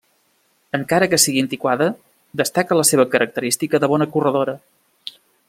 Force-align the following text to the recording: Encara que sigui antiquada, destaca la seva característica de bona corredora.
Encara 0.77 1.09
que 1.11 1.19
sigui 1.23 1.43
antiquada, 1.45 1.89
destaca 2.41 2.79
la 2.81 2.87
seva 2.93 3.05
característica 3.17 3.83
de 3.85 3.91
bona 3.93 4.09
corredora. 4.17 4.59